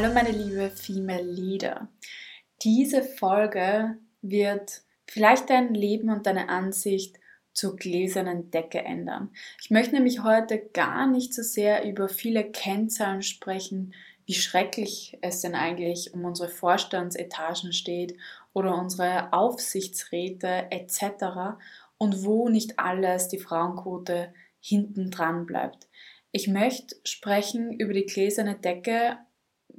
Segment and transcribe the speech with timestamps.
[0.00, 1.88] Hallo meine liebe Female Leader.
[2.62, 7.16] Diese Folge wird vielleicht dein Leben und deine Ansicht
[7.52, 9.32] zur gläsernen Decke ändern.
[9.60, 13.92] Ich möchte nämlich heute gar nicht so sehr über viele Kennzahlen sprechen,
[14.24, 18.16] wie schrecklich es denn eigentlich um unsere Vorstandsetagen steht
[18.52, 21.58] oder unsere Aufsichtsräte etc.
[21.96, 25.88] und wo nicht alles die Frauenquote hinten dran bleibt.
[26.30, 29.18] Ich möchte sprechen über die gläserne Decke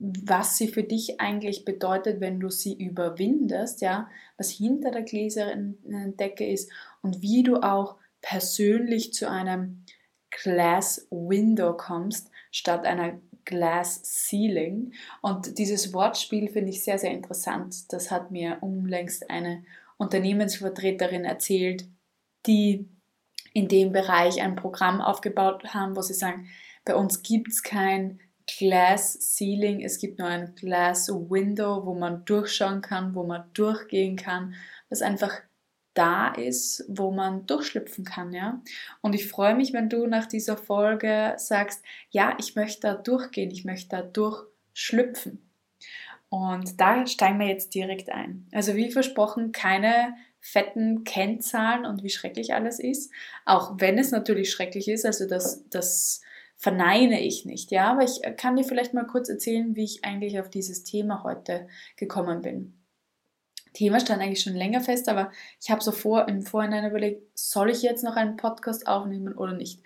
[0.01, 6.15] was sie für dich eigentlich bedeutet, wenn du sie überwindest, ja, was hinter der gläsernen
[6.17, 9.83] Decke ist und wie du auch persönlich zu einem
[10.29, 14.93] Glass Window kommst, statt einer Glass Ceiling.
[15.21, 17.91] Und dieses Wortspiel finde ich sehr, sehr interessant.
[17.91, 19.63] Das hat mir unlängst eine
[19.97, 21.85] Unternehmensvertreterin erzählt,
[22.45, 22.87] die
[23.53, 26.47] in dem Bereich ein Programm aufgebaut haben, wo sie sagen,
[26.85, 28.19] bei uns gibt es kein
[28.57, 34.15] Glass Ceiling, es gibt nur ein Glass Window, wo man durchschauen kann, wo man durchgehen
[34.15, 34.55] kann,
[34.89, 35.33] was einfach
[35.93, 38.61] da ist, wo man durchschlüpfen kann, ja.
[39.01, 43.51] Und ich freue mich, wenn du nach dieser Folge sagst, ja, ich möchte da durchgehen,
[43.51, 45.49] ich möchte da durchschlüpfen.
[46.29, 48.47] Und da steigen wir jetzt direkt ein.
[48.53, 53.11] Also wie versprochen, keine fetten Kennzahlen und wie schrecklich alles ist.
[53.45, 56.21] Auch wenn es natürlich schrecklich ist, also das, das
[56.59, 60.39] verneine ich nicht, ja, aber ich kann dir vielleicht mal kurz erzählen, wie ich eigentlich
[60.41, 62.75] auf dieses Thema heute gekommen bin.
[63.73, 67.69] Thema stand eigentlich schon länger fest, aber ich habe so vor im Vorhinein überlegt, soll
[67.69, 69.81] ich jetzt noch einen Podcast aufnehmen oder nicht?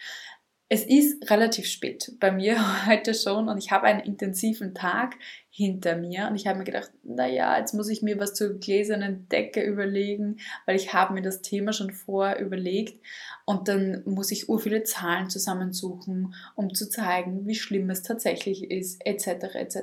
[0.73, 2.57] Es ist relativ spät bei mir
[2.87, 5.13] heute schon und ich habe einen intensiven Tag
[5.51, 9.29] hinter mir und ich habe mir gedacht, naja, jetzt muss ich mir was zur gläsernen
[9.29, 12.99] Decke überlegen, weil ich habe mir das Thema schon vorher überlegt
[13.45, 18.71] und dann muss ich ur viele Zahlen zusammensuchen, um zu zeigen, wie schlimm es tatsächlich
[18.71, 19.53] ist, etc.
[19.53, 19.77] etc.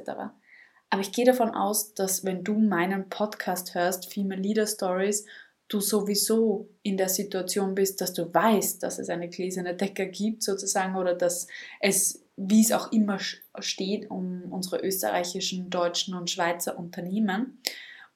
[0.91, 5.25] Aber ich gehe davon aus, dass wenn du meinen Podcast hörst, Female Leader Stories,
[5.71, 10.43] du sowieso in der Situation bist, dass du weißt, dass es eine gläserne Decke gibt
[10.43, 11.47] sozusagen oder dass
[11.81, 13.19] es, wie es auch immer
[13.61, 17.63] steht, um unsere österreichischen, deutschen und Schweizer Unternehmen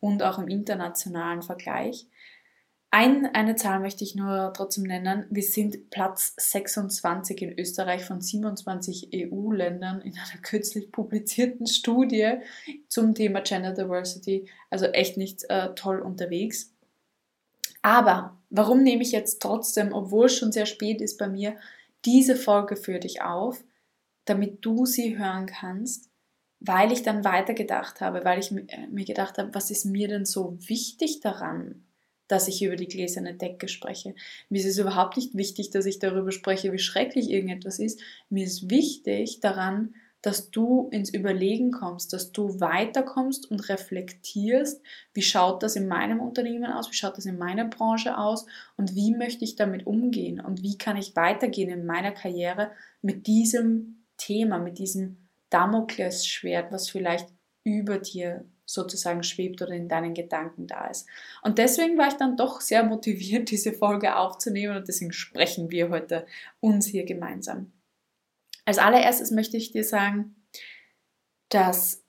[0.01, 2.09] und auch im internationalen Vergleich.
[2.91, 5.27] Ein, eine Zahl möchte ich nur trotzdem nennen.
[5.29, 12.35] Wir sind Platz 26 in Österreich von 27 EU-Ländern in einer kürzlich publizierten Studie
[12.89, 14.49] zum Thema Gender Diversity.
[14.71, 16.74] Also echt nicht äh, toll unterwegs.
[17.85, 21.59] Aber warum nehme ich jetzt trotzdem, obwohl es schon sehr spät ist bei mir,
[22.07, 23.63] diese Folge für dich auf,
[24.25, 26.09] damit du sie hören kannst,
[26.61, 30.25] weil ich dann weitergedacht habe, weil ich äh, mir gedacht habe, was ist mir denn
[30.25, 31.85] so wichtig daran,
[32.27, 34.15] dass ich über die gläserne Decke spreche.
[34.49, 38.01] Mir ist es überhaupt nicht wichtig, dass ich darüber spreche, wie schrecklich irgendetwas ist.
[38.31, 44.81] Mir ist wichtig daran, dass du ins Überlegen kommst, dass du weiterkommst und reflektierst,
[45.13, 48.47] wie schaut das in meinem Unternehmen aus, wie schaut das in meiner Branche aus
[48.79, 52.71] und wie möchte ich damit umgehen und wie kann ich weitergehen in meiner Karriere
[53.03, 55.19] mit diesem Thema, mit diesem
[55.51, 57.29] Damoklesschwert, was vielleicht
[57.63, 61.07] über dir sozusagen schwebt oder in deinen Gedanken da ist.
[61.43, 65.91] Und deswegen war ich dann doch sehr motiviert, diese Folge aufzunehmen und deswegen sprechen wir
[65.91, 66.25] heute
[66.61, 67.74] uns hier gemeinsam.
[68.65, 70.47] Als allererstes möchte ich dir sagen,
[71.49, 72.05] dass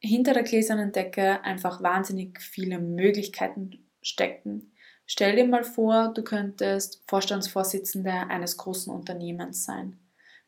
[0.00, 4.72] hinter der gläsernen Decke einfach wahnsinnig viele Möglichkeiten stecken.
[5.06, 9.98] Stell dir mal vor, du könntest Vorstandsvorsitzende eines großen Unternehmens sein.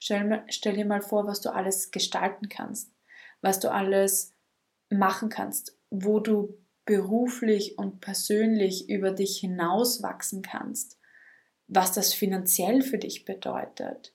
[0.01, 2.93] Stell, stell, dir mal vor, was du alles gestalten kannst,
[3.41, 4.35] was du alles
[4.91, 10.99] machen kannst, wo du beruflich und persönlich über dich hinaus wachsen kannst,
[11.67, 14.15] was das finanziell für dich bedeutet,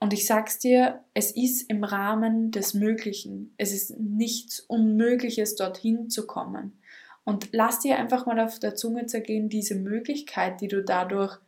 [0.00, 3.54] und ich sag's dir, es ist im Rahmen des Möglichen.
[3.58, 6.80] Es ist nichts Unmögliches, dorthin zu kommen.
[7.24, 11.38] Und lass dir einfach mal auf der Zunge zergehen, diese Möglichkeit, die du dadurch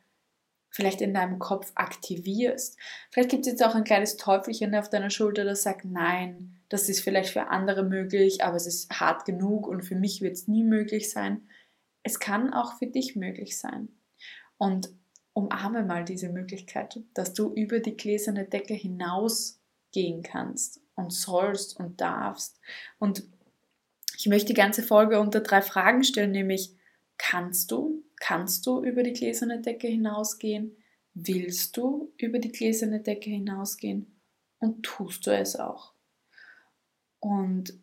[0.68, 2.78] vielleicht in deinem Kopf aktivierst.
[3.10, 6.88] Vielleicht gibt es jetzt auch ein kleines Teufelchen auf deiner Schulter, das sagt, nein, das
[6.88, 10.46] ist vielleicht für andere möglich, aber es ist hart genug und für mich wird es
[10.46, 11.48] nie möglich sein.
[12.02, 13.88] Es kann auch für dich möglich sein.
[14.56, 14.90] Und
[15.34, 22.00] umarme mal diese Möglichkeit, dass du über die gläserne Decke hinausgehen kannst und sollst und
[22.00, 22.60] darfst.
[22.98, 23.24] Und
[24.16, 26.76] ich möchte die ganze Folge unter drei Fragen stellen, nämlich
[27.18, 30.76] kannst du, kannst du über die gläserne Decke hinausgehen?
[31.14, 34.20] Willst du über die gläserne Decke hinausgehen?
[34.58, 35.92] Und tust du es auch?
[37.20, 37.74] Und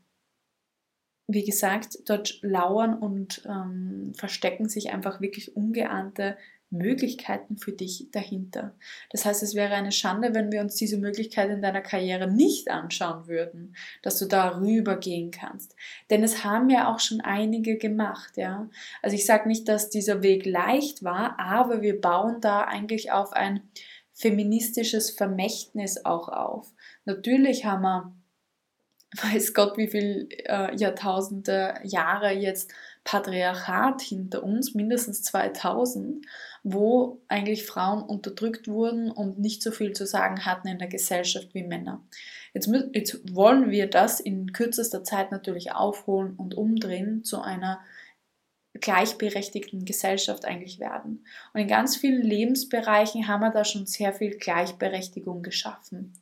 [1.28, 6.38] wie gesagt, dort lauern und ähm, verstecken sich einfach wirklich ungeahnte
[6.72, 8.76] Möglichkeiten für dich dahinter.
[9.12, 12.70] Das heißt, es wäre eine Schande, wenn wir uns diese Möglichkeit in deiner Karriere nicht
[12.70, 15.76] anschauen würden, dass du da rübergehen kannst.
[16.10, 18.70] Denn es haben ja auch schon einige gemacht, ja.
[19.02, 23.34] Also ich sage nicht, dass dieser Weg leicht war, aber wir bauen da eigentlich auf
[23.34, 23.62] ein
[24.14, 26.74] feministisches Vermächtnis auch auf.
[27.06, 28.19] Natürlich haben wir
[29.24, 32.72] weiß Gott, wie viele äh, Jahrtausende, Jahre jetzt
[33.04, 36.26] Patriarchat hinter uns, mindestens 2000,
[36.64, 41.54] wo eigentlich Frauen unterdrückt wurden und nicht so viel zu sagen hatten in der Gesellschaft
[41.54, 42.04] wie Männer.
[42.54, 47.80] Jetzt, jetzt wollen wir das in kürzester Zeit natürlich aufholen und umdrehen zu einer
[48.74, 51.26] gleichberechtigten Gesellschaft eigentlich werden.
[51.54, 56.14] Und in ganz vielen Lebensbereichen haben wir da schon sehr viel Gleichberechtigung geschaffen.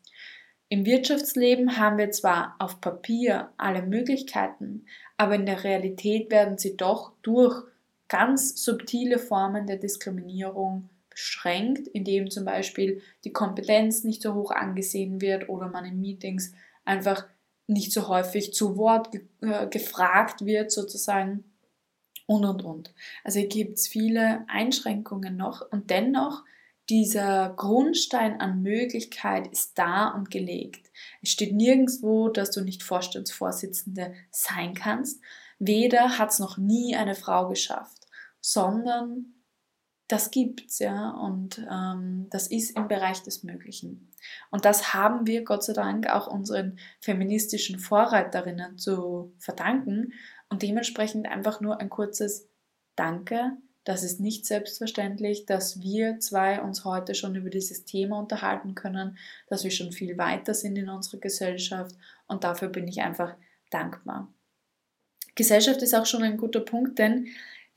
[0.69, 4.85] Im Wirtschaftsleben haben wir zwar auf Papier alle Möglichkeiten,
[5.15, 7.63] aber in der Realität werden sie doch durch
[8.09, 15.21] ganz subtile Formen der Diskriminierung beschränkt, indem zum Beispiel die Kompetenz nicht so hoch angesehen
[15.21, 16.53] wird oder man in Meetings
[16.83, 17.25] einfach
[17.65, 21.43] nicht so häufig zu Wort ge äh, gefragt wird sozusagen
[22.25, 22.93] und und und.
[23.23, 26.43] Also hier gibt es viele Einschränkungen noch und dennoch
[26.89, 30.89] dieser Grundstein an Möglichkeit ist da und gelegt.
[31.21, 35.21] Es steht nirgendwo, dass du nicht Vorstandsvorsitzende sein kannst.
[35.59, 38.05] Weder hat es noch nie eine Frau geschafft,
[38.39, 39.33] sondern
[40.07, 44.09] das gibt's ja und ähm, das ist im Bereich des Möglichen.
[44.51, 50.13] Und das haben wir Gott sei Dank auch unseren feministischen Vorreiterinnen zu verdanken
[50.49, 52.47] und dementsprechend einfach nur ein kurzes
[52.95, 53.57] Danke
[53.87, 59.17] das ist nicht selbstverständlich, dass wir zwei uns heute schon über dieses Thema unterhalten können,
[59.47, 61.95] dass wir schon viel weiter sind in unserer Gesellschaft
[62.27, 63.33] und dafür bin ich einfach
[63.69, 64.27] dankbar.
[65.35, 67.27] Gesellschaft ist auch schon ein guter Punkt, denn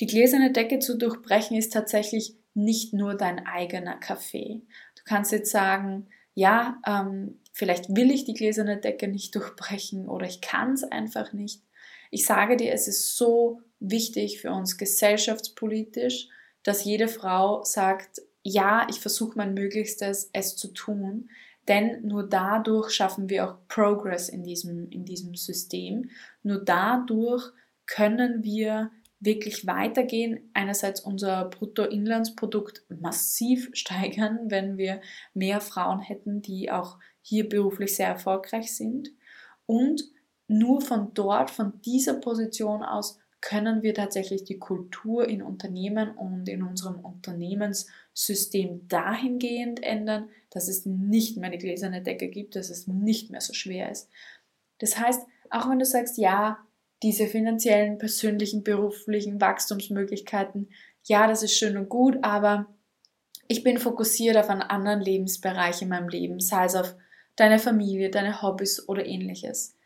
[0.00, 4.62] die gläserne Decke zu durchbrechen ist tatsächlich nicht nur dein eigener Kaffee.
[4.96, 10.26] Du kannst jetzt sagen, ja, ähm, vielleicht will ich die gläserne Decke nicht durchbrechen oder
[10.26, 11.62] ich kann es einfach nicht.
[12.10, 16.28] Ich sage dir, es ist so wichtig für uns gesellschaftspolitisch,
[16.62, 21.30] dass jede Frau sagt, ja, ich versuche mein Möglichstes, es zu tun,
[21.68, 26.10] denn nur dadurch schaffen wir auch Progress in diesem, in diesem System.
[26.42, 27.52] Nur dadurch
[27.86, 28.90] können wir
[29.20, 35.00] wirklich weitergehen, einerseits unser Bruttoinlandsprodukt massiv steigern, wenn wir
[35.34, 39.10] mehr Frauen hätten, die auch hier beruflich sehr erfolgreich sind.
[39.66, 40.02] Und
[40.48, 46.48] nur von dort, von dieser Position aus, können wir tatsächlich die Kultur in Unternehmen und
[46.48, 52.86] in unserem Unternehmenssystem dahingehend ändern, dass es nicht mehr eine gläserne Decke gibt, dass es
[52.86, 54.08] nicht mehr so schwer ist.
[54.78, 56.58] Das heißt, auch wenn du sagst, ja,
[57.02, 60.68] diese finanziellen, persönlichen, beruflichen Wachstumsmöglichkeiten,
[61.04, 62.66] ja, das ist schön und gut, aber
[63.48, 66.94] ich bin fokussiert auf einen anderen Lebensbereich in meinem Leben, sei es auf
[67.36, 69.76] deine Familie, deine Hobbys oder ähnliches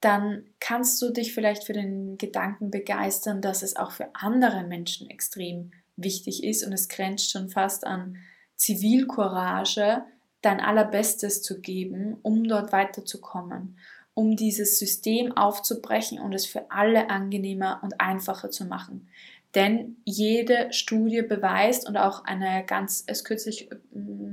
[0.00, 5.10] dann kannst du dich vielleicht für den Gedanken begeistern, dass es auch für andere Menschen
[5.10, 8.16] extrem wichtig ist und es grenzt schon fast an
[8.54, 10.02] Zivilcourage,
[10.42, 13.78] dein Allerbestes zu geben, um dort weiterzukommen,
[14.14, 19.08] um dieses System aufzubrechen und es für alle angenehmer und einfacher zu machen.
[19.54, 23.70] Denn jede Studie beweist und auch eine ganz erst kürzlich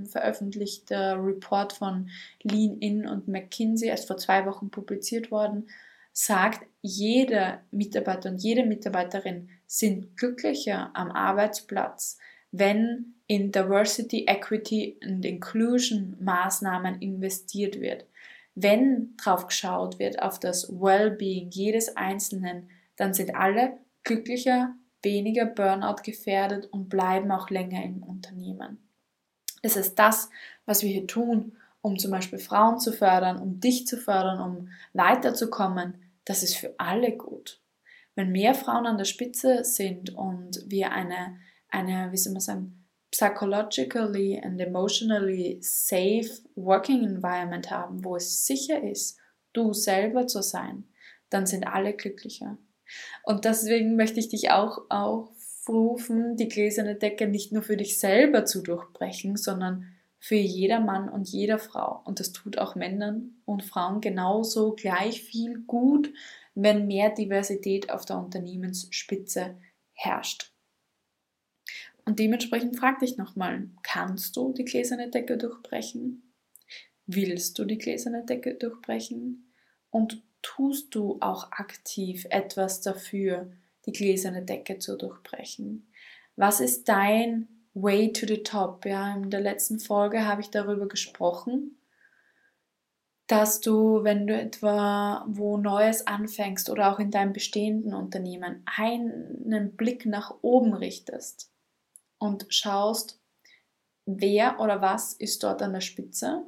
[0.05, 2.09] ähm, veröffentlichte Report von
[2.43, 5.67] Lean In und McKinsey, erst vor zwei Wochen publiziert worden,
[6.13, 12.17] sagt, jeder Mitarbeiter und jede Mitarbeiterin sind glücklicher am Arbeitsplatz,
[12.51, 18.05] wenn in Diversity, Equity und Inclusion Maßnahmen investiert wird.
[18.53, 24.73] Wenn drauf geschaut wird auf das Wellbeing jedes Einzelnen, dann sind alle glücklicher
[25.05, 28.84] weniger Burnout gefährdet und bleiben auch länger im Unternehmen.
[29.65, 30.29] Es ist das,
[30.65, 34.69] was wir hier tun, um zum Beispiel Frauen zu fördern, um dich zu fördern, um
[34.93, 35.95] weiterzukommen.
[36.23, 37.61] Das ist für alle gut.
[38.13, 41.37] Wenn mehr Frauen an der Spitze sind und wir eine,
[41.69, 48.83] eine wie soll man sagen, psychologically and emotionally safe working environment haben, wo es sicher
[48.83, 49.17] ist,
[49.53, 50.83] du selber zu sein,
[51.31, 52.57] dann sind alle glücklicher.
[53.23, 54.79] Und deswegen möchte ich dich auch
[55.65, 59.87] aufrufen, die gläserne Decke nicht nur für dich selber zu durchbrechen, sondern
[60.19, 62.01] für jeder Mann und jeder Frau.
[62.05, 66.11] Und das tut auch Männern und Frauen genauso gleich viel gut,
[66.55, 69.57] wenn mehr Diversität auf der Unternehmensspitze
[69.93, 70.51] herrscht.
[72.05, 76.33] Und dementsprechend frag dich nochmal, kannst du die gläserne Decke durchbrechen?
[77.07, 79.51] Willst du die gläserne Decke durchbrechen?
[79.89, 83.51] Und tust du auch aktiv etwas dafür,
[83.85, 85.87] die gläserne Decke zu durchbrechen?
[86.35, 88.85] Was ist dein Way to the Top?
[88.85, 91.77] Ja, in der letzten Folge habe ich darüber gesprochen,
[93.27, 99.75] dass du, wenn du etwa wo Neues anfängst oder auch in deinem bestehenden Unternehmen, einen
[99.75, 101.51] Blick nach oben richtest
[102.19, 103.19] und schaust,
[104.05, 106.43] wer oder was ist dort an der Spitze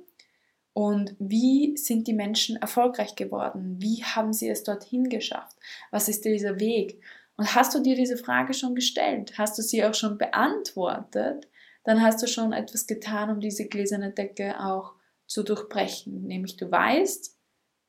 [0.73, 3.77] und wie sind die Menschen erfolgreich geworden?
[3.79, 5.57] Wie haben sie es dorthin geschafft?
[5.89, 7.01] Was ist dieser Weg?
[7.37, 9.37] Und hast du dir diese Frage schon gestellt?
[9.37, 11.47] Hast du sie auch schon beantwortet?
[11.83, 14.93] Dann hast du schon etwas getan, um diese gläserne Decke auch
[15.27, 16.23] zu durchbrechen.
[16.23, 17.37] Nämlich du weißt,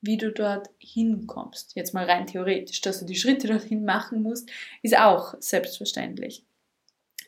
[0.00, 1.74] wie du dort hinkommst.
[1.74, 4.50] Jetzt mal rein theoretisch, dass du die Schritte dorthin machen musst,
[4.82, 6.44] ist auch selbstverständlich.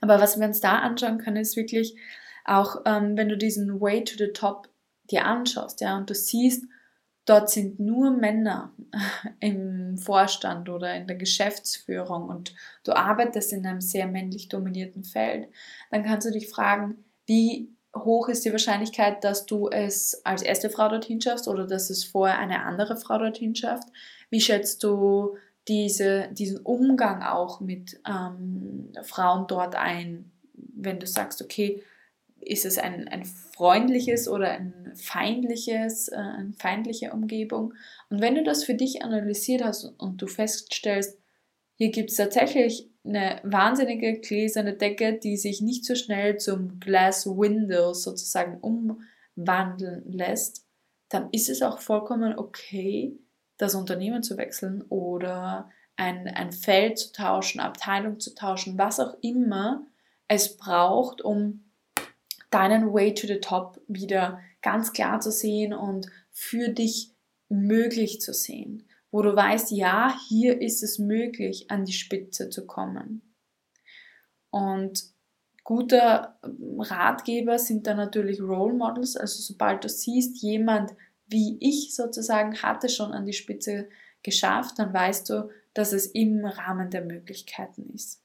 [0.00, 1.96] Aber was wir uns da anschauen können, ist wirklich
[2.44, 4.68] auch, ähm, wenn du diesen Way to the Top
[5.10, 6.64] dir anschaust, ja, und du siehst,
[7.30, 8.72] dort sind nur Männer
[9.40, 15.48] im Vorstand oder in der Geschäftsführung und du arbeitest in einem sehr männlich dominierten Feld,
[15.90, 20.70] dann kannst du dich fragen, wie hoch ist die Wahrscheinlichkeit, dass du es als erste
[20.70, 23.88] Frau dorthin schaffst oder dass es vorher eine andere Frau dorthin schafft?
[24.28, 25.36] Wie schätzt du
[25.68, 31.82] diese, diesen Umgang auch mit ähm, Frauen dort ein, wenn du sagst, okay,
[32.40, 37.74] ist es ein, ein freundliches oder ein feindliches, äh, eine feindliche Umgebung?
[38.08, 41.18] Und wenn du das für dich analysiert hast und du feststellst,
[41.74, 47.26] hier gibt es tatsächlich eine wahnsinnige gläserne Decke, die sich nicht so schnell zum Glass
[47.26, 50.66] Window sozusagen umwandeln lässt,
[51.08, 53.18] dann ist es auch vollkommen okay,
[53.56, 59.16] das Unternehmen zu wechseln oder ein, ein Feld zu tauschen, Abteilung zu tauschen, was auch
[59.22, 59.86] immer
[60.28, 61.69] es braucht, um
[62.50, 67.12] deinen Way to the Top wieder ganz klar zu sehen und für dich
[67.48, 72.66] möglich zu sehen wo du weißt, ja, hier ist es möglich, an die Spitze zu
[72.66, 73.22] kommen.
[74.50, 75.04] Und
[75.64, 80.92] guter Ratgeber sind dann natürlich Role Models, also sobald du siehst, jemand
[81.26, 83.88] wie ich sozusagen hatte schon an die Spitze
[84.24, 88.19] geschafft, dann weißt du, dass es im Rahmen der Möglichkeiten ist.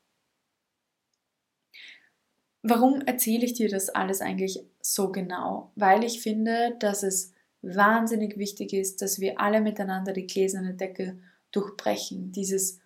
[2.68, 5.72] Warum erzähle ich dir das alles eigentlich so genau?
[5.76, 7.32] Weil ich finde, dass es
[7.62, 11.20] wahnsinnig wichtig ist, dass wir alle miteinander die gläserne Decke
[11.52, 12.32] durchbrechen.
[12.32, 12.80] Dieses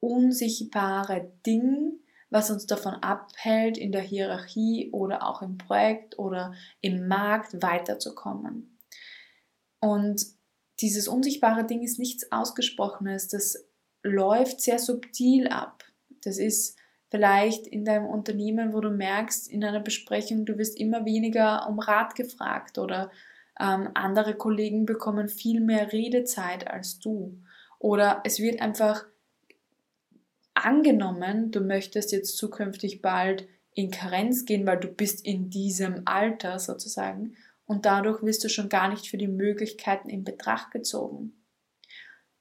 [0.00, 7.06] unsichtbare Ding, was uns davon abhält, in der Hierarchie oder auch im Projekt oder im
[7.06, 8.80] Markt weiterzukommen.
[9.78, 10.26] Und
[10.80, 13.64] dieses unsichtbare Ding ist nichts Ausgesprochenes, das
[14.02, 15.84] läuft sehr subtil ab.
[16.24, 16.76] Das ist
[17.14, 21.78] vielleicht in deinem Unternehmen, wo du merkst, in einer Besprechung, du wirst immer weniger um
[21.78, 23.12] Rat gefragt oder
[23.60, 27.40] ähm, andere Kollegen bekommen viel mehr Redezeit als du.
[27.78, 29.06] Oder es wird einfach
[30.54, 36.58] angenommen, du möchtest jetzt zukünftig bald in Karenz gehen, weil du bist in diesem Alter
[36.58, 41.32] sozusagen und dadurch wirst du schon gar nicht für die Möglichkeiten in Betracht gezogen.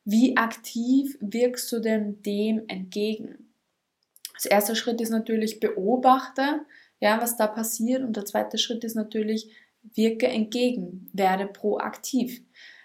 [0.03, 3.52] Wie aktiv wirkst du denn dem entgegen?
[4.43, 6.65] Das erste Schritt ist natürlich beobachte,
[6.99, 9.53] ja, was da passiert und der zweite Schritt ist natürlich
[9.95, 12.41] wirke entgegen, werde proaktiv.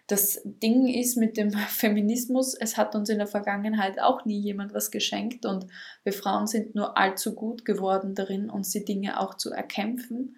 [0.07, 4.73] Das Ding ist mit dem Feminismus, es hat uns in der Vergangenheit auch nie jemand
[4.73, 5.67] was geschenkt und
[6.05, 10.37] wir Frauen sind nur allzu gut geworden darin, uns die Dinge auch zu erkämpfen.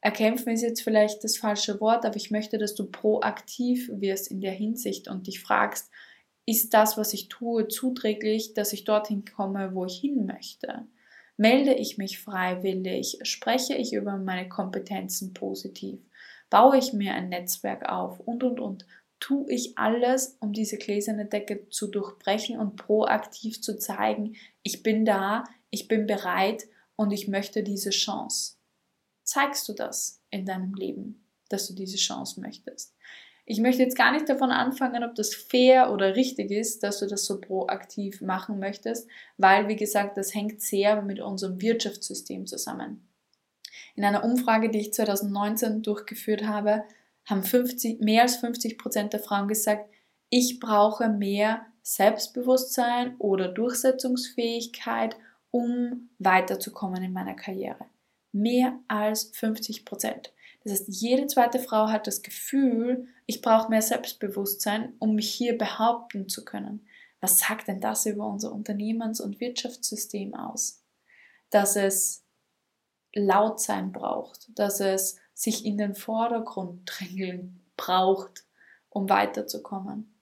[0.00, 4.40] Erkämpfen ist jetzt vielleicht das falsche Wort, aber ich möchte, dass du proaktiv wirst in
[4.40, 5.89] der Hinsicht und dich fragst,
[6.46, 10.86] ist das, was ich tue, zuträglich, dass ich dorthin komme, wo ich hin möchte?
[11.36, 13.18] Melde ich mich freiwillig?
[13.22, 16.00] Spreche ich über meine Kompetenzen positiv?
[16.50, 18.20] Baue ich mir ein Netzwerk auf?
[18.20, 18.86] Und, und, und.
[19.20, 25.04] Tue ich alles, um diese gläserne Decke zu durchbrechen und proaktiv zu zeigen, ich bin
[25.04, 26.64] da, ich bin bereit
[26.96, 28.56] und ich möchte diese Chance.
[29.22, 32.94] Zeigst du das in deinem Leben, dass du diese Chance möchtest?
[33.50, 37.08] Ich möchte jetzt gar nicht davon anfangen, ob das fair oder richtig ist, dass du
[37.08, 43.08] das so proaktiv machen möchtest, weil, wie gesagt, das hängt sehr mit unserem Wirtschaftssystem zusammen.
[43.96, 46.84] In einer Umfrage, die ich 2019 durchgeführt habe,
[47.24, 49.90] haben 50, mehr als 50 Prozent der Frauen gesagt,
[50.28, 55.16] ich brauche mehr Selbstbewusstsein oder Durchsetzungsfähigkeit,
[55.50, 57.86] um weiterzukommen in meiner Karriere.
[58.30, 60.32] Mehr als 50 Prozent.
[60.62, 65.56] Das heißt, jede zweite Frau hat das Gefühl, ich brauche mehr Selbstbewusstsein, um mich hier
[65.56, 66.86] behaupten zu können.
[67.20, 70.82] Was sagt denn das über unser Unternehmens- und Wirtschaftssystem aus?
[71.50, 72.24] Dass es
[73.14, 78.44] laut sein braucht, dass es sich in den Vordergrund drängeln braucht,
[78.88, 80.14] um weiterzukommen.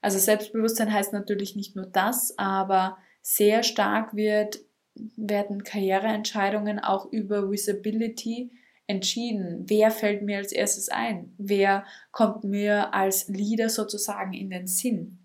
[0.00, 4.60] Also Selbstbewusstsein heißt natürlich nicht nur das, aber sehr stark wird,
[4.94, 8.50] werden Karriereentscheidungen auch über Visibility
[8.92, 9.64] entschieden.
[9.68, 11.34] Wer fällt mir als erstes ein?
[11.38, 15.18] Wer kommt mir als Leader sozusagen in den Sinn?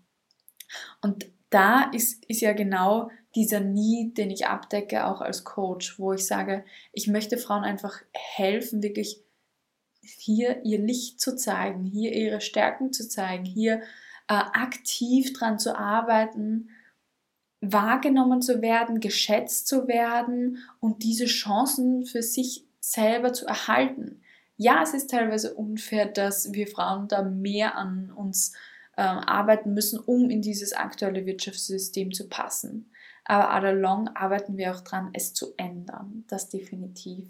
[1.00, 6.12] Und da ist, ist ja genau dieser Need, den ich abdecke, auch als Coach, wo
[6.12, 9.22] ich sage, ich möchte Frauen einfach helfen, wirklich
[10.00, 13.82] hier ihr Licht zu zeigen, hier ihre Stärken zu zeigen, hier
[14.28, 16.70] äh, aktiv dran zu arbeiten,
[17.60, 24.22] wahrgenommen zu werden, geschätzt zu werden und diese Chancen für sich selber zu erhalten.
[24.56, 28.54] Ja, es ist teilweise unfair, dass wir Frauen da mehr an uns
[28.96, 32.90] äh, arbeiten müssen, um in dieses aktuelle Wirtschaftssystem zu passen.
[33.24, 36.24] Aber all along arbeiten wir auch dran, es zu ändern.
[36.28, 37.28] Das definitiv.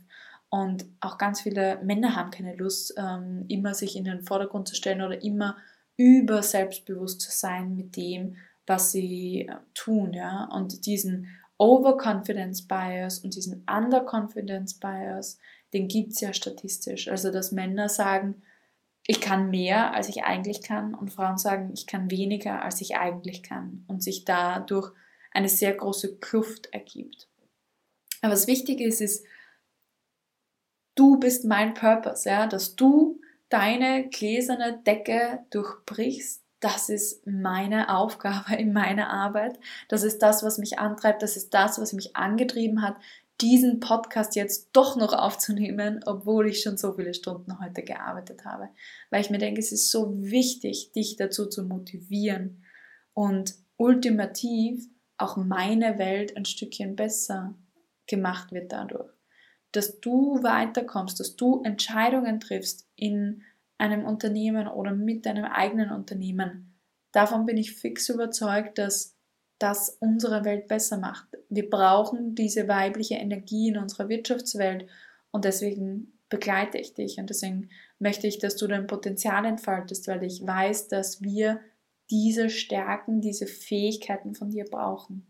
[0.48, 4.76] Und auch ganz viele Männer haben keine Lust, ähm, immer sich in den Vordergrund zu
[4.76, 5.56] stellen oder immer
[5.96, 8.36] über selbstbewusst zu sein mit dem,
[8.66, 10.48] was sie äh, tun, ja.
[10.52, 11.26] Und diesen
[11.58, 15.38] Overconfidence Bias und diesen Underconfidence Bias,
[15.72, 17.08] den gibt es ja statistisch.
[17.08, 18.42] Also, dass Männer sagen,
[19.06, 22.96] ich kann mehr, als ich eigentlich kann, und Frauen sagen, ich kann weniger, als ich
[22.96, 24.92] eigentlich kann, und sich dadurch
[25.32, 27.28] eine sehr große Kluft ergibt.
[28.22, 29.24] Aber was wichtig ist, ist,
[30.94, 38.54] du bist mein Purpose, ja, dass du deine gläserne Decke durchbrichst, das ist meine Aufgabe
[38.56, 39.58] in meiner Arbeit.
[39.88, 41.22] Das ist das, was mich antreibt.
[41.22, 42.96] Das ist das, was mich angetrieben hat,
[43.40, 48.68] diesen Podcast jetzt doch noch aufzunehmen, obwohl ich schon so viele Stunden heute gearbeitet habe.
[49.10, 52.64] Weil ich mir denke, es ist so wichtig, dich dazu zu motivieren
[53.14, 54.88] und ultimativ
[55.18, 57.54] auch meine Welt ein Stückchen besser
[58.06, 59.10] gemacht wird dadurch.
[59.70, 63.42] Dass du weiterkommst, dass du Entscheidungen triffst in
[63.78, 66.78] einem Unternehmen oder mit deinem eigenen Unternehmen.
[67.12, 69.16] Davon bin ich fix überzeugt, dass
[69.58, 71.28] das unsere Welt besser macht.
[71.48, 74.86] Wir brauchen diese weibliche Energie in unserer Wirtschaftswelt
[75.30, 80.22] und deswegen begleite ich dich und deswegen möchte ich, dass du dein Potenzial entfaltest, weil
[80.22, 81.60] ich weiß, dass wir
[82.10, 85.26] diese Stärken, diese Fähigkeiten von dir brauchen.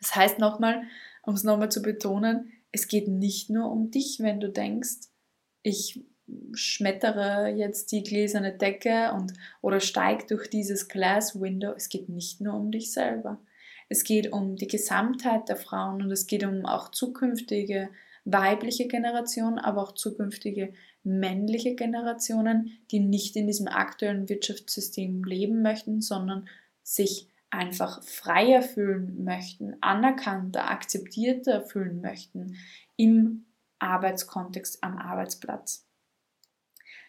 [0.00, 0.82] Das heißt nochmal,
[1.22, 5.08] um es nochmal zu betonen, es geht nicht nur um dich, wenn du denkst,
[5.62, 6.04] ich
[6.52, 11.72] schmettere jetzt die gläserne Decke und oder steig durch dieses Glass Window.
[11.76, 13.38] Es geht nicht nur um dich selber.
[13.88, 17.90] Es geht um die Gesamtheit der Frauen und es geht um auch zukünftige
[18.24, 26.00] weibliche Generationen, aber auch zukünftige männliche Generationen, die nicht in diesem aktuellen Wirtschaftssystem leben möchten,
[26.00, 26.48] sondern
[26.82, 32.56] sich einfach freier fühlen möchten, anerkannter, akzeptierter fühlen möchten
[32.96, 33.46] im
[33.80, 35.89] Arbeitskontext am Arbeitsplatz.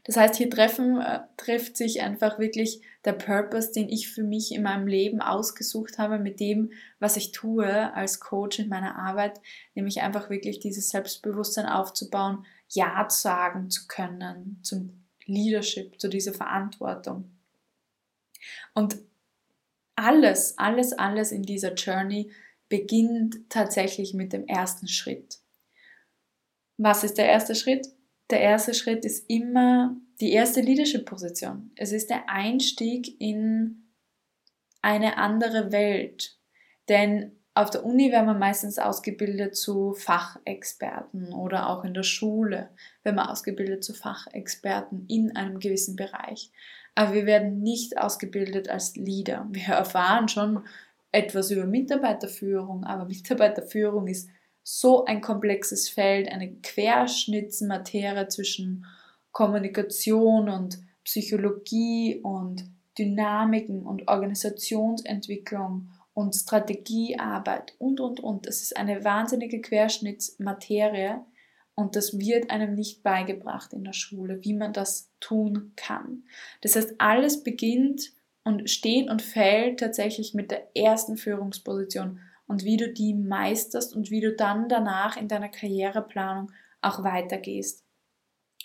[0.03, 4.53] Das heißt, hier treffen, äh, trifft sich einfach wirklich der Purpose, den ich für mich
[4.53, 9.39] in meinem Leben ausgesucht habe, mit dem, was ich tue als Coach in meiner Arbeit,
[9.75, 17.29] nämlich einfach wirklich dieses Selbstbewusstsein aufzubauen, Ja sagen zu können zum Leadership, zu dieser Verantwortung.
[18.73, 18.97] Und
[19.95, 22.31] alles, alles, alles in dieser Journey
[22.69, 25.39] beginnt tatsächlich mit dem ersten Schritt.
[26.77, 27.87] Was ist der erste Schritt?
[28.31, 31.71] Der erste Schritt ist immer die erste Leadership-Position.
[31.75, 33.89] Es ist der Einstieg in
[34.81, 36.37] eine andere Welt.
[36.89, 42.69] Denn auf der Uni werden wir meistens ausgebildet zu Fachexperten oder auch in der Schule
[43.03, 46.51] werden wir ausgebildet zu Fachexperten in einem gewissen Bereich.
[46.95, 49.47] Aber wir werden nicht ausgebildet als Leader.
[49.51, 50.65] Wir erfahren schon
[51.11, 54.29] etwas über Mitarbeiterführung, aber Mitarbeiterführung ist
[54.63, 58.86] so ein komplexes Feld, eine Querschnittsmaterie zwischen
[59.32, 62.63] Kommunikation und Psychologie und
[62.97, 68.45] Dynamiken und Organisationsentwicklung und Strategiearbeit und, und, und.
[68.47, 71.21] Es ist eine wahnsinnige Querschnittsmaterie
[71.76, 76.24] und das wird einem nicht beigebracht in der Schule, wie man das tun kann.
[76.62, 78.12] Das heißt, alles beginnt
[78.43, 82.19] und steht und fällt tatsächlich mit der ersten Führungsposition
[82.51, 87.85] und wie du die meisterst und wie du dann danach in deiner Karriereplanung auch weitergehst.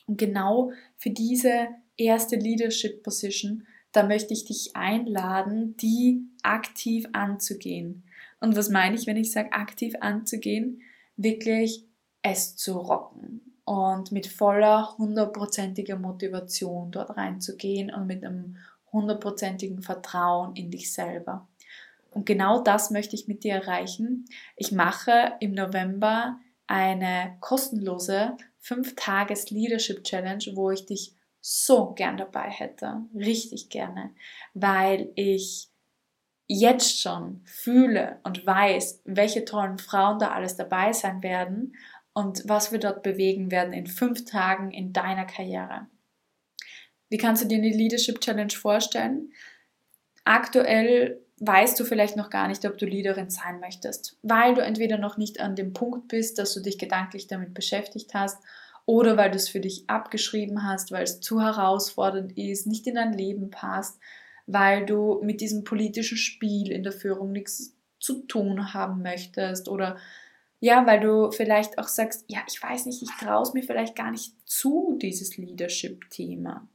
[0.09, 8.03] Und genau für diese erste Leadership Position, da möchte ich dich einladen, die aktiv anzugehen.
[8.41, 10.83] Und was meine ich, wenn ich sage aktiv anzugehen?
[11.17, 11.87] Wirklich
[12.23, 18.57] es zu rocken und mit voller hundertprozentiger Motivation dort reinzugehen und mit einem
[18.93, 21.47] hundertprozentigen Vertrauen in dich selber.
[22.11, 24.25] Und genau das möchte ich mit dir erreichen.
[24.57, 33.69] Ich mache im November eine kostenlose 5-Tages-Leadership-Challenge, wo ich dich so gern dabei hätte, richtig
[33.69, 34.11] gerne,
[34.55, 35.69] weil ich
[36.49, 41.77] jetzt schon fühle und weiß, welche tollen Frauen da alles dabei sein werden
[42.13, 45.87] und was wir dort bewegen werden in fünf Tagen in deiner Karriere.
[47.09, 49.33] Wie kannst du dir eine Leadership Challenge vorstellen?
[50.25, 54.97] Aktuell weißt du vielleicht noch gar nicht, ob du Leaderin sein möchtest, weil du entweder
[54.97, 58.39] noch nicht an dem Punkt bist, dass du dich gedanklich damit beschäftigt hast
[58.87, 62.95] oder weil du es für dich abgeschrieben hast, weil es zu herausfordernd ist, nicht in
[62.95, 63.99] dein Leben passt,
[64.47, 69.97] weil du mit diesem politischen Spiel in der Führung nichts zu tun haben möchtest oder
[70.61, 73.95] ja, weil du vielleicht auch sagst, ja, ich weiß nicht, ich traue es mir vielleicht
[73.95, 76.67] gar nicht zu, dieses Leadership-Thema.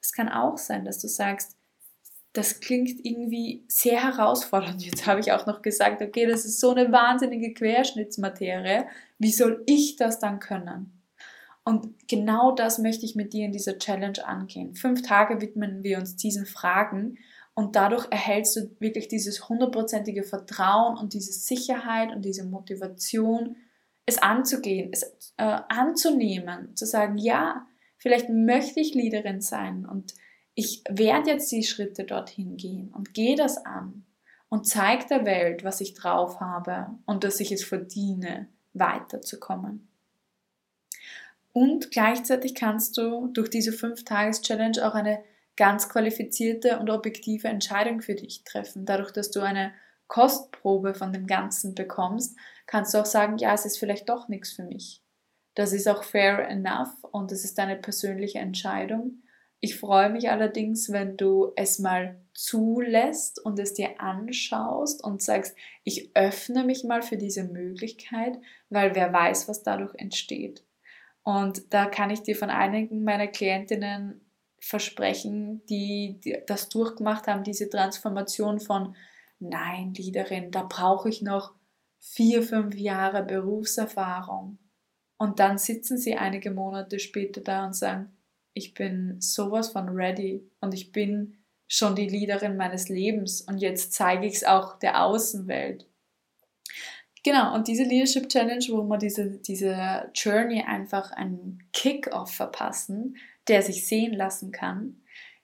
[0.00, 1.57] Das kann auch sein, dass du sagst,
[2.38, 4.86] das klingt irgendwie sehr herausfordernd.
[4.86, 8.84] Jetzt habe ich auch noch gesagt, okay, das ist so eine wahnsinnige Querschnittsmaterie.
[9.18, 11.02] Wie soll ich das dann können?
[11.64, 14.76] Und genau das möchte ich mit dir in dieser Challenge angehen.
[14.76, 17.18] Fünf Tage widmen wir uns diesen Fragen
[17.54, 23.56] und dadurch erhältst du wirklich dieses hundertprozentige Vertrauen und diese Sicherheit und diese Motivation,
[24.06, 25.02] es anzugehen, es
[25.38, 30.14] äh, anzunehmen, zu sagen, ja, vielleicht möchte ich Leaderin sein und
[30.58, 34.04] ich werde jetzt die Schritte dorthin gehen und gehe das an
[34.48, 39.88] und zeige der Welt, was ich drauf habe und dass ich es verdiene, weiterzukommen.
[41.52, 45.22] Und gleichzeitig kannst du durch diese 5-Tages-Challenge auch eine
[45.54, 48.84] ganz qualifizierte und objektive Entscheidung für dich treffen.
[48.84, 49.72] Dadurch, dass du eine
[50.08, 54.50] Kostprobe von dem Ganzen bekommst, kannst du auch sagen, ja, es ist vielleicht doch nichts
[54.50, 55.04] für mich.
[55.54, 59.22] Das ist auch fair enough und es ist deine persönliche Entscheidung.
[59.60, 65.56] Ich freue mich allerdings, wenn du es mal zulässt und es dir anschaust und sagst,
[65.82, 68.38] ich öffne mich mal für diese Möglichkeit,
[68.70, 70.64] weil wer weiß, was dadurch entsteht.
[71.24, 74.20] Und da kann ich dir von einigen meiner Klientinnen
[74.60, 78.94] versprechen, die, das durchgemacht haben, diese Transformation von,
[79.40, 81.54] nein, Leaderin, da brauche ich noch
[81.98, 84.58] vier, fünf Jahre Berufserfahrung.
[85.16, 88.16] Und dann sitzen sie einige Monate später da und sagen,
[88.58, 93.92] ich bin sowas von ready und ich bin schon die Leaderin meines Lebens und jetzt
[93.92, 95.86] zeige ich es auch der Außenwelt.
[97.24, 103.16] Genau, und diese Leadership Challenge, wo wir diese, diese Journey einfach einen Kick-Off verpassen,
[103.48, 105.02] der sich sehen lassen kann,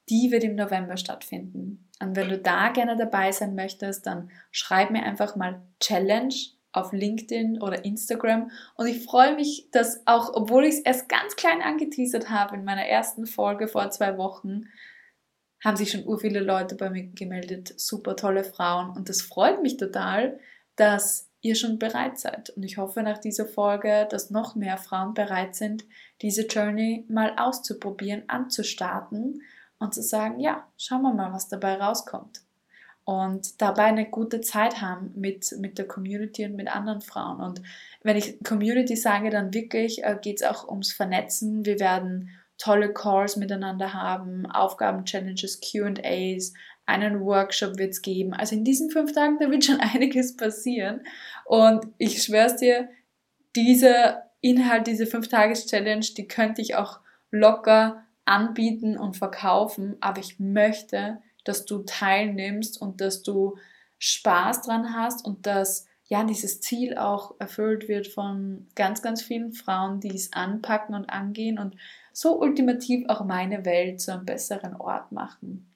[0.08, 1.88] die wird im November stattfinden.
[2.00, 6.34] Und wenn du da gerne dabei sein möchtest, dann schreib mir einfach mal Challenge
[6.74, 8.50] auf LinkedIn oder Instagram.
[8.74, 12.64] Und ich freue mich, dass auch, obwohl ich es erst ganz klein angeteasert habe in
[12.64, 14.64] meiner ersten Folge vor zwei Wochen,
[15.64, 17.72] haben sich schon ur viele Leute bei mir gemeldet.
[17.78, 18.90] Super tolle Frauen.
[18.90, 20.38] Und das freut mich total,
[20.76, 22.50] dass ihr schon bereit seid.
[22.50, 25.84] Und ich hoffe nach dieser Folge, dass noch mehr Frauen bereit sind,
[26.22, 29.42] diese Journey mal auszuprobieren, anzustarten
[29.78, 32.43] und zu sagen, ja, schauen wir mal, was dabei rauskommt.
[33.04, 37.40] Und dabei eine gute Zeit haben mit, mit der Community und mit anderen Frauen.
[37.40, 37.60] Und
[38.02, 41.66] wenn ich Community sage, dann wirklich äh, geht es auch ums Vernetzen.
[41.66, 46.54] Wir werden tolle Calls miteinander haben, Aufgaben, Challenges, QAs,
[46.86, 48.34] einen Workshop wird es geben.
[48.34, 51.00] Also in diesen fünf Tagen, da wird schon einiges passieren.
[51.44, 52.88] Und ich schwör's dir,
[53.56, 59.96] dieser Inhalt, diese fünf Tages Challenge, die könnte ich auch locker anbieten und verkaufen.
[60.00, 63.56] Aber ich möchte, dass du teilnimmst und dass du
[63.98, 69.52] Spaß dran hast und dass ja dieses Ziel auch erfüllt wird von ganz, ganz vielen
[69.52, 71.76] Frauen, die es anpacken und angehen und
[72.12, 75.70] so ultimativ auch meine Welt zu einem besseren Ort machen.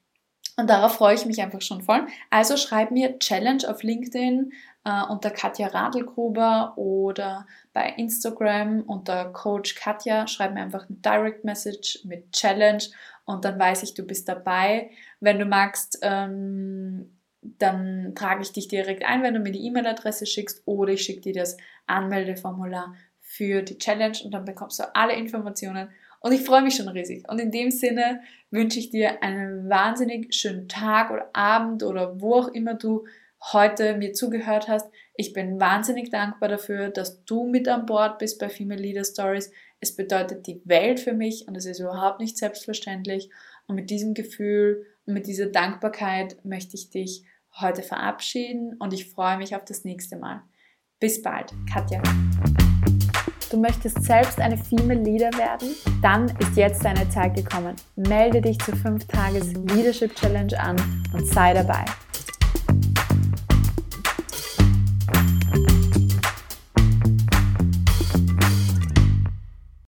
[0.59, 2.05] Und darauf freue ich mich einfach schon voll.
[2.29, 4.51] Also schreib mir Challenge auf LinkedIn
[4.85, 10.27] äh, unter Katja Radelgruber oder bei Instagram unter Coach Katja.
[10.27, 12.83] Schreib mir einfach eine Direct Message mit Challenge
[13.25, 14.91] und dann weiß ich, du bist dabei.
[15.19, 20.25] Wenn du magst, ähm, dann trage ich dich direkt ein, wenn du mir die E-Mail-Adresse
[20.25, 25.13] schickst oder ich schicke dir das Anmeldeformular für die Challenge und dann bekommst du alle
[25.13, 25.89] Informationen
[26.21, 27.29] und ich freue mich schon riesig.
[27.29, 32.35] Und in dem Sinne wünsche ich dir einen wahnsinnig schönen Tag oder Abend oder wo
[32.35, 33.05] auch immer du
[33.41, 34.87] heute mir zugehört hast.
[35.15, 39.51] Ich bin wahnsinnig dankbar dafür, dass du mit an Bord bist bei Female Leader Stories.
[39.79, 43.29] Es bedeutet die Welt für mich und es ist überhaupt nicht selbstverständlich.
[43.67, 47.23] Und mit diesem Gefühl und mit dieser Dankbarkeit möchte ich dich
[47.59, 50.41] heute verabschieden und ich freue mich auf das nächste Mal.
[50.99, 52.01] Bis bald, Katja.
[53.49, 55.75] Du möchtest selbst eine Female Leader werden?
[56.03, 57.75] Dann ist jetzt deine Zeit gekommen.
[57.95, 60.75] Melde dich zur 5 Tages Leadership Challenge an
[61.13, 61.85] und sei dabei.